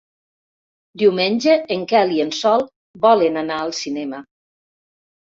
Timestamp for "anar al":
3.43-3.75